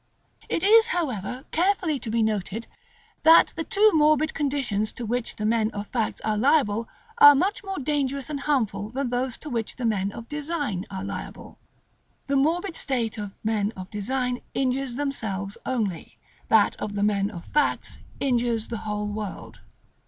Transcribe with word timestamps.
§L. 0.49 0.57
It 0.57 0.63
is, 0.63 0.87
however, 0.87 1.45
carefully 1.51 1.99
to 1.99 2.09
be 2.09 2.23
noted, 2.23 2.65
that 3.21 3.53
the 3.55 3.63
two 3.63 3.91
morbid 3.93 4.33
conditions 4.33 4.91
to 4.93 5.05
which 5.05 5.35
the 5.35 5.45
men 5.45 5.69
of 5.75 5.85
facts 5.89 6.19
are 6.21 6.35
liable 6.39 6.89
are 7.19 7.35
much 7.35 7.63
more 7.63 7.77
dangerous 7.77 8.27
and 8.27 8.39
harmful 8.39 8.89
than 8.89 9.11
those 9.11 9.37
to 9.37 9.47
which 9.51 9.75
the 9.75 9.85
men 9.85 10.11
of 10.11 10.27
design 10.27 10.87
are 10.89 11.03
liable. 11.03 11.59
The 12.25 12.35
morbid 12.35 12.75
state 12.75 13.19
of 13.19 13.33
men 13.43 13.73
of 13.77 13.91
design 13.91 14.41
injures 14.55 14.95
themselves 14.95 15.55
only; 15.67 16.17
that 16.47 16.75
of 16.77 16.95
the 16.95 17.03
men 17.03 17.29
of 17.29 17.45
facts 17.53 17.99
injures 18.19 18.69
the 18.69 18.77
whole 18.89 19.05
world. 19.05 19.59